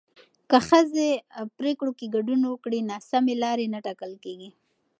[0.49, 1.09] که ښځې
[1.57, 4.49] پرېکړو کې ګډون وکړي، ناسمې لارې نه ټاکل کېږي.